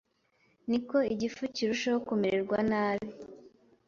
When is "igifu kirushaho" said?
1.13-1.99